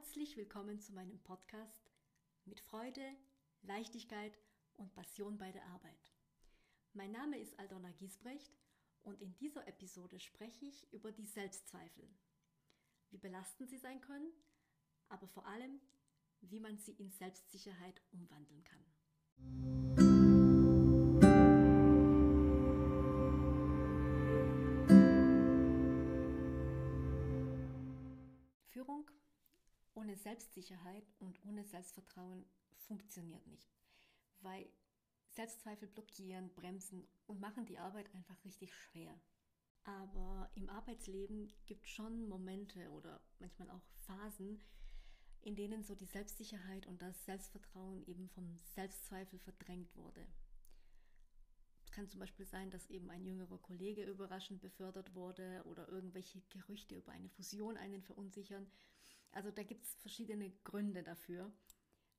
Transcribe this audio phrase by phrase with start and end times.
[0.00, 1.92] Herzlich willkommen zu meinem Podcast
[2.46, 3.04] mit Freude,
[3.60, 4.32] Leichtigkeit
[4.72, 6.14] und Passion bei der Arbeit.
[6.94, 8.50] Mein Name ist Aldona Giesbrecht
[9.02, 12.08] und in dieser Episode spreche ich über die Selbstzweifel.
[13.10, 14.32] Wie belastend sie sein können,
[15.10, 15.82] aber vor allem,
[16.40, 18.86] wie man sie in Selbstsicherheit umwandeln kann.
[28.70, 29.10] Führung
[29.94, 32.44] ohne Selbstsicherheit und ohne Selbstvertrauen
[32.86, 33.70] funktioniert nicht,
[34.40, 34.68] weil
[35.30, 39.20] Selbstzweifel blockieren, bremsen und machen die Arbeit einfach richtig schwer.
[39.84, 44.60] Aber im Arbeitsleben gibt es schon Momente oder manchmal auch Phasen,
[45.42, 50.26] in denen so die Selbstsicherheit und das Selbstvertrauen eben vom Selbstzweifel verdrängt wurde.
[51.82, 56.40] Es kann zum Beispiel sein, dass eben ein jüngerer Kollege überraschend befördert wurde oder irgendwelche
[56.50, 58.70] Gerüchte über eine Fusion einen verunsichern.
[59.32, 61.52] Also da gibt es verschiedene Gründe dafür.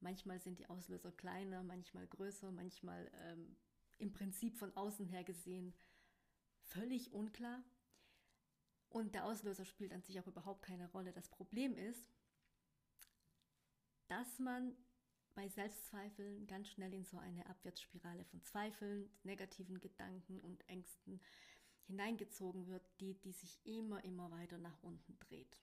[0.00, 3.56] Manchmal sind die Auslöser kleiner, manchmal größer, manchmal ähm,
[3.98, 5.74] im Prinzip von außen her gesehen
[6.60, 7.62] völlig unklar.
[8.88, 11.12] Und der Auslöser spielt an sich auch überhaupt keine Rolle.
[11.12, 12.06] Das Problem ist,
[14.08, 14.76] dass man
[15.34, 21.20] bei Selbstzweifeln ganz schnell in so eine Abwärtsspirale von Zweifeln, negativen Gedanken und Ängsten
[21.86, 25.60] hineingezogen wird, die, die sich immer, immer weiter nach unten dreht.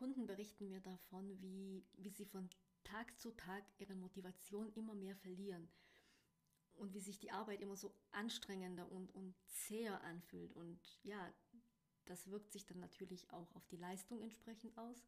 [0.00, 2.48] Kunden berichten mir davon, wie, wie sie von
[2.84, 5.68] Tag zu Tag ihre Motivation immer mehr verlieren
[6.72, 10.54] und wie sich die Arbeit immer so anstrengender und, und zäher anfühlt.
[10.54, 11.30] Und ja,
[12.06, 15.06] das wirkt sich dann natürlich auch auf die Leistung entsprechend aus.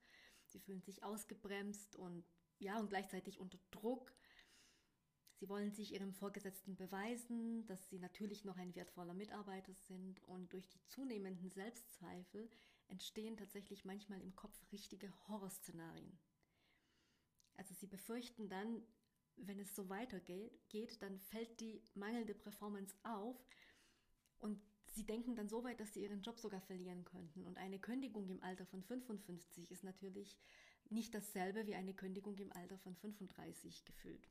[0.49, 2.23] Sie fühlen sich ausgebremst und
[2.59, 4.13] ja, und gleichzeitig unter Druck.
[5.37, 10.53] Sie wollen sich ihrem Vorgesetzten beweisen, dass sie natürlich noch ein wertvoller Mitarbeiter sind und
[10.53, 12.51] durch die zunehmenden Selbstzweifel
[12.93, 16.19] entstehen tatsächlich manchmal im Kopf richtige Horrorszenarien.
[17.57, 18.83] Also sie befürchten dann,
[19.37, 23.37] wenn es so weitergeht, dann fällt die mangelnde Performance auf
[24.39, 24.63] und
[24.95, 27.47] Sie denken dann so weit, dass sie ihren Job sogar verlieren könnten.
[27.47, 30.37] Und eine Kündigung im Alter von 55 ist natürlich
[30.91, 34.29] nicht dasselbe wie eine Kündigung im Alter von 35 gefühlt.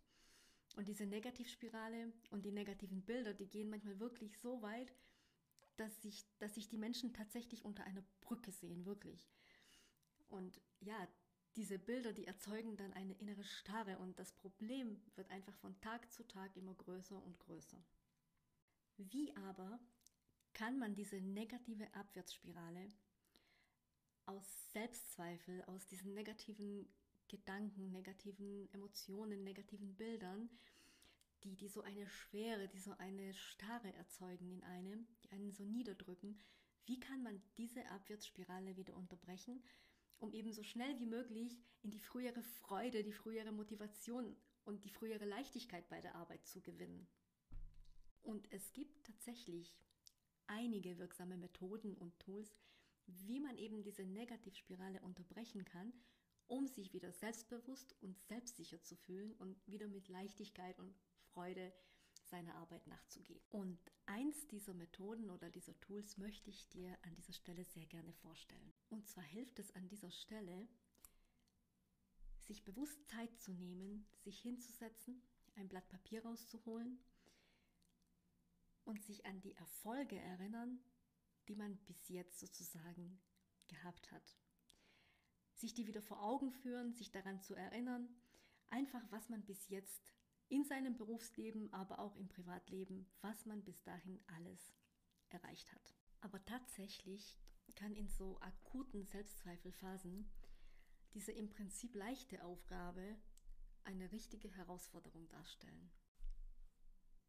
[0.75, 4.93] Und diese Negativspirale und die negativen Bilder, die gehen manchmal wirklich so weit,
[5.81, 9.27] dass sich, dass sich die Menschen tatsächlich unter einer Brücke sehen, wirklich.
[10.29, 11.07] Und ja,
[11.55, 16.11] diese Bilder, die erzeugen dann eine innere Starre und das Problem wird einfach von Tag
[16.11, 17.83] zu Tag immer größer und größer.
[18.97, 19.79] Wie aber
[20.53, 22.91] kann man diese negative Abwärtsspirale
[24.25, 26.87] aus Selbstzweifel, aus diesen negativen
[27.27, 30.49] Gedanken, negativen Emotionen, negativen Bildern,
[31.43, 35.63] die, die so eine Schwere, die so eine Starre erzeugen in einem, die einen so
[35.63, 36.39] niederdrücken,
[36.85, 39.63] wie kann man diese Abwärtsspirale wieder unterbrechen,
[40.19, 44.35] um eben so schnell wie möglich in die frühere Freude, die frühere Motivation
[44.65, 47.07] und die frühere Leichtigkeit bei der Arbeit zu gewinnen?
[48.23, 49.77] Und es gibt tatsächlich
[50.47, 52.55] einige wirksame Methoden und Tools,
[53.07, 55.91] wie man eben diese Negativspirale unterbrechen kann,
[56.47, 60.93] um sich wieder selbstbewusst und selbstsicher zu fühlen und wieder mit Leichtigkeit und
[61.33, 61.73] Freude
[62.23, 63.41] seiner Arbeit nachzugehen.
[63.49, 68.13] Und eins dieser Methoden oder dieser Tools möchte ich dir an dieser Stelle sehr gerne
[68.13, 68.73] vorstellen.
[68.89, 70.67] Und zwar hilft es an dieser Stelle,
[72.39, 75.21] sich bewusst Zeit zu nehmen, sich hinzusetzen,
[75.55, 76.99] ein Blatt Papier rauszuholen
[78.85, 80.79] und sich an die Erfolge erinnern,
[81.47, 83.19] die man bis jetzt sozusagen
[83.67, 84.37] gehabt hat.
[85.53, 88.09] Sich die wieder vor Augen führen, sich daran zu erinnern,
[88.69, 90.01] einfach was man bis jetzt
[90.51, 94.75] in seinem Berufsleben, aber auch im Privatleben, was man bis dahin alles
[95.29, 95.95] erreicht hat.
[96.19, 97.37] Aber tatsächlich
[97.75, 100.29] kann in so akuten Selbstzweifelphasen
[101.13, 103.15] diese im Prinzip leichte Aufgabe
[103.85, 105.89] eine richtige Herausforderung darstellen.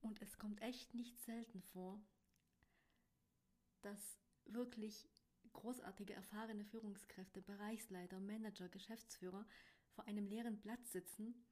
[0.01, 2.05] Und es kommt echt nicht selten vor,
[3.83, 5.09] dass wirklich
[5.53, 9.47] großartige, erfahrene Führungskräfte, Bereichsleiter, Manager, Geschäftsführer
[9.91, 11.47] vor einem leeren Blatt sitzen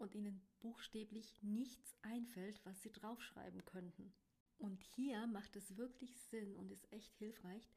[0.00, 4.12] und ihnen buchstäblich nichts einfällt, was sie draufschreiben könnten.
[4.58, 7.70] Und hier macht es wirklich Sinn und ist echt hilfreich,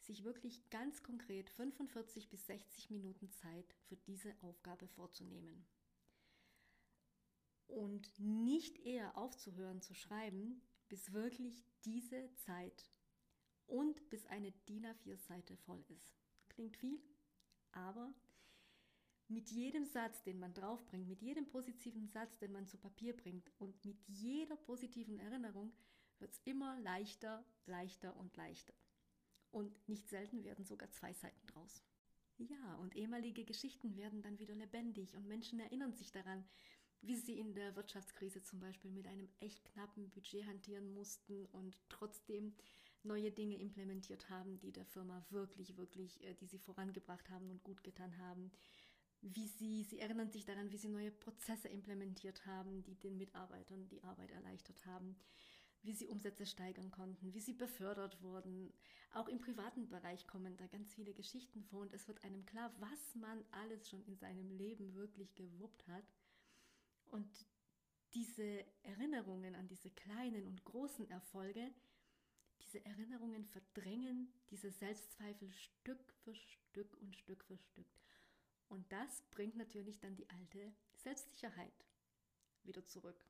[0.00, 5.66] sich wirklich ganz konkret 45 bis 60 Minuten Zeit für diese Aufgabe vorzunehmen
[7.68, 12.90] und nicht eher aufzuhören zu schreiben, bis wirklich diese Zeit
[13.66, 16.16] und bis eine DIN A4-Seite voll ist.
[16.48, 16.98] Klingt viel,
[17.72, 18.12] aber
[19.28, 23.50] mit jedem Satz, den man draufbringt, mit jedem positiven Satz, den man zu Papier bringt
[23.58, 25.72] und mit jeder positiven Erinnerung
[26.18, 28.74] wird es immer leichter, leichter und leichter.
[29.50, 31.82] Und nicht selten werden sogar zwei Seiten draus.
[32.38, 36.44] Ja, und ehemalige Geschichten werden dann wieder lebendig und Menschen erinnern sich daran,
[37.00, 41.78] wie sie in der Wirtschaftskrise zum Beispiel mit einem echt knappen Budget hantieren mussten und
[41.88, 42.54] trotzdem
[43.04, 47.62] neue Dinge implementiert haben, die der Firma wirklich, wirklich, äh, die sie vorangebracht haben und
[47.62, 48.50] gut getan haben.
[49.20, 53.88] Wie sie, sie erinnern sich daran, wie sie neue Prozesse implementiert haben, die den Mitarbeitern
[53.88, 55.16] die Arbeit erleichtert haben,
[55.82, 58.72] wie sie Umsätze steigern konnten, wie sie befördert wurden.
[59.12, 62.72] Auch im privaten Bereich kommen da ganz viele Geschichten vor und es wird einem klar,
[62.78, 66.04] was man alles schon in seinem Leben wirklich gewuppt hat.
[67.06, 67.28] Und
[68.14, 71.72] diese Erinnerungen an diese kleinen und großen Erfolge,
[72.60, 77.86] diese Erinnerungen verdrängen diese Selbstzweifel Stück für Stück und Stück für Stück.
[78.68, 81.86] Und das bringt natürlich dann die alte Selbstsicherheit
[82.64, 83.24] wieder zurück.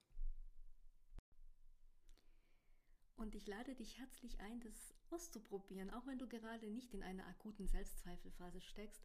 [3.17, 7.27] Und ich lade dich herzlich ein, das auszuprobieren, auch wenn du gerade nicht in einer
[7.27, 9.03] akuten Selbstzweifelphase steckst.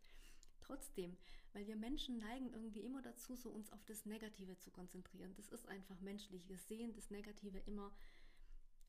[0.62, 1.18] Trotzdem,
[1.52, 5.34] weil wir Menschen neigen irgendwie immer dazu, so uns auf das Negative zu konzentrieren.
[5.36, 6.48] Das ist einfach menschlich.
[6.48, 7.92] Wir sehen das Negative immer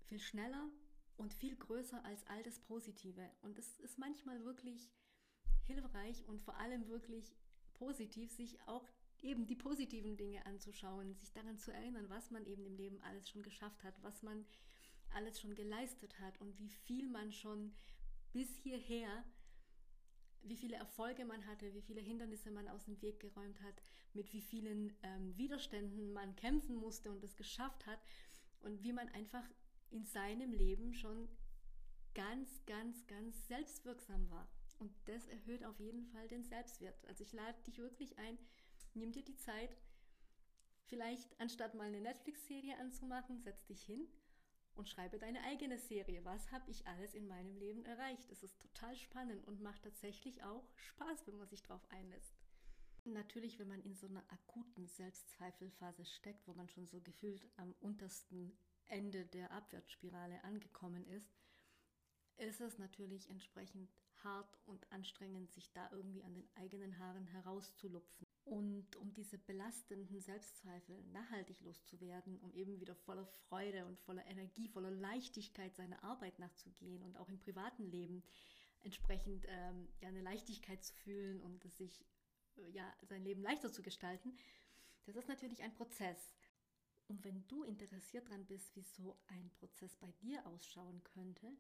[0.05, 0.69] viel schneller
[1.17, 3.31] und viel größer als all das Positive.
[3.43, 4.91] Und es ist manchmal wirklich
[5.67, 7.35] hilfreich und vor allem wirklich
[7.75, 8.87] positiv, sich auch
[9.21, 13.29] eben die positiven Dinge anzuschauen, sich daran zu erinnern, was man eben im Leben alles
[13.29, 14.45] schon geschafft hat, was man
[15.11, 17.75] alles schon geleistet hat und wie viel man schon
[18.33, 19.25] bis hierher,
[20.43, 23.81] wie viele Erfolge man hatte, wie viele Hindernisse man aus dem Weg geräumt hat,
[24.13, 28.01] mit wie vielen ähm, Widerständen man kämpfen musste und es geschafft hat
[28.61, 29.49] und wie man einfach
[29.91, 31.29] in seinem Leben schon
[32.15, 34.49] ganz, ganz, ganz selbstwirksam war.
[34.79, 37.07] Und das erhöht auf jeden Fall den Selbstwert.
[37.07, 38.39] Also ich lade dich wirklich ein,
[38.95, 39.77] nimm dir die Zeit,
[40.87, 44.07] vielleicht anstatt mal eine Netflix-Serie anzumachen, setz dich hin
[44.75, 46.25] und schreibe deine eigene Serie.
[46.25, 48.31] Was habe ich alles in meinem Leben erreicht?
[48.31, 52.35] Es ist total spannend und macht tatsächlich auch Spaß, wenn man sich darauf einlässt.
[53.05, 57.75] Natürlich, wenn man in so einer akuten Selbstzweifelphase steckt, wo man schon so gefühlt am
[57.81, 58.57] untersten
[58.87, 61.31] Ende der Abwärtsspirale angekommen ist,
[62.37, 63.91] ist es natürlich entsprechend
[64.25, 68.27] hart und anstrengend, sich da irgendwie an den eigenen Haaren herauszulupfen.
[68.45, 74.69] Und um diese belastenden Selbstzweifel nachhaltig loszuwerden, um eben wieder voller Freude und voller Energie,
[74.69, 78.23] voller Leichtigkeit seiner Arbeit nachzugehen und auch im privaten Leben
[78.83, 82.05] entsprechend ähm, ja, eine Leichtigkeit zu fühlen und sich
[82.57, 84.37] äh, ja, sein Leben leichter zu gestalten,
[85.07, 86.35] das ist natürlich ein Prozess.
[87.09, 91.55] Und wenn du interessiert daran bist, wie so ein Prozess bei dir ausschauen könnte,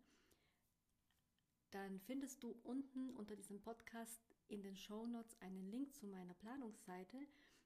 [1.75, 6.35] dann findest du unten unter diesem Podcast in den Show Notes einen Link zu meiner
[6.35, 7.19] Planungsseite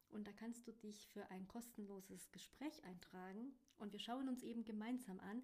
[0.08, 4.64] und da kannst du dich für ein kostenloses Gespräch eintragen und wir schauen uns eben
[4.64, 5.42] gemeinsam an,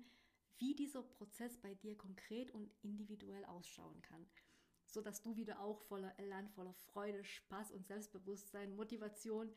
[0.57, 4.25] wie dieser Prozess bei dir konkret und individuell ausschauen kann,
[4.87, 9.53] sodass du wieder auch voller Elan, voller Freude, Spaß und Selbstbewusstsein, Motivation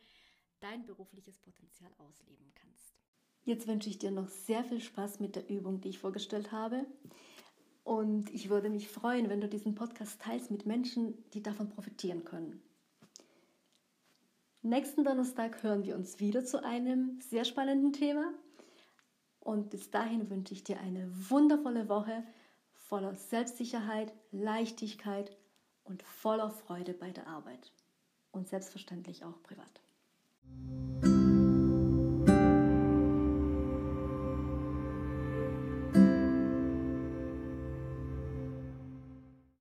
[0.59, 2.97] dein berufliches Potenzial ausleben kannst.
[3.45, 6.85] Jetzt wünsche ich dir noch sehr viel Spaß mit der Übung, die ich vorgestellt habe.
[7.87, 12.25] Und ich würde mich freuen, wenn du diesen Podcast teilst mit Menschen, die davon profitieren
[12.25, 12.61] können.
[14.61, 18.33] Nächsten Donnerstag hören wir uns wieder zu einem sehr spannenden Thema.
[19.39, 22.25] Und bis dahin wünsche ich dir eine wundervolle Woche
[22.73, 25.31] voller Selbstsicherheit, Leichtigkeit
[25.85, 27.71] und voller Freude bei der Arbeit.
[28.33, 29.79] Und selbstverständlich auch privat.